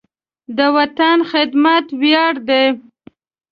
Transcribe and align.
د 0.57 0.59
وطن 0.77 1.17
خدمت 1.31 1.85
ویاړ 2.01 2.35
دی. 2.49 2.65